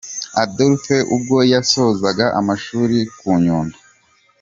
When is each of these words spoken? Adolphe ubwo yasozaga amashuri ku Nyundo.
Adolphe 0.43 0.95
ubwo 1.15 1.37
yasozaga 1.53 2.25
amashuri 2.39 2.97
ku 3.17 3.29
Nyundo. 3.43 3.77